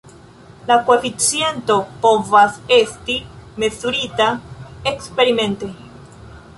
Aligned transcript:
La 0.69 0.77
koeficiento 0.87 1.75
povas 2.07 2.57
esti 2.79 3.19
mezurita 3.65 4.31
eksperimente. 4.97 5.75